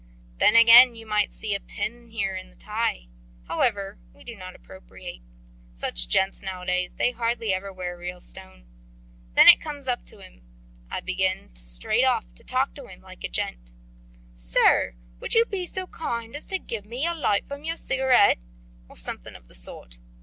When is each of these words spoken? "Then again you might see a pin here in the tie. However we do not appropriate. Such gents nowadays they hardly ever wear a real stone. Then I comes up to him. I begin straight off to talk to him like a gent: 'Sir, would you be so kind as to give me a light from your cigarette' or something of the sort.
"Then 0.39 0.55
again 0.55 0.95
you 0.95 1.05
might 1.05 1.31
see 1.31 1.53
a 1.53 1.59
pin 1.59 2.07
here 2.07 2.35
in 2.35 2.49
the 2.49 2.55
tie. 2.55 3.05
However 3.47 3.99
we 4.13 4.23
do 4.23 4.35
not 4.35 4.55
appropriate. 4.55 5.21
Such 5.71 6.07
gents 6.07 6.41
nowadays 6.41 6.89
they 6.97 7.11
hardly 7.11 7.53
ever 7.53 7.71
wear 7.71 7.93
a 7.93 7.99
real 7.99 8.19
stone. 8.19 8.65
Then 9.35 9.47
I 9.47 9.55
comes 9.57 9.87
up 9.87 10.03
to 10.05 10.17
him. 10.19 10.41
I 10.89 11.01
begin 11.01 11.53
straight 11.55 12.03
off 12.03 12.25
to 12.33 12.43
talk 12.43 12.73
to 12.73 12.87
him 12.87 13.01
like 13.01 13.23
a 13.23 13.29
gent: 13.29 13.73
'Sir, 14.33 14.95
would 15.19 15.35
you 15.35 15.45
be 15.45 15.67
so 15.67 15.85
kind 15.85 16.35
as 16.35 16.47
to 16.47 16.57
give 16.57 16.83
me 16.85 17.05
a 17.05 17.13
light 17.13 17.47
from 17.47 17.63
your 17.63 17.77
cigarette' 17.77 18.39
or 18.89 18.97
something 18.97 19.35
of 19.35 19.47
the 19.47 19.53
sort. 19.53 19.99